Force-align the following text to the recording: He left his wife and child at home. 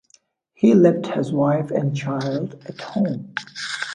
He 0.55 0.73
left 0.73 1.05
his 1.05 1.31
wife 1.31 1.69
and 1.69 1.95
child 1.95 2.59
at 2.65 2.81
home. 2.81 3.35